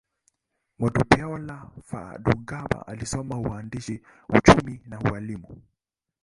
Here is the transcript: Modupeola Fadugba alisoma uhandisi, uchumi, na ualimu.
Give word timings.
Modupeola 0.79 1.69
Fadugba 1.87 2.83
alisoma 2.87 3.39
uhandisi, 3.39 4.01
uchumi, 4.31 4.81
na 4.85 4.99
ualimu. 4.99 5.61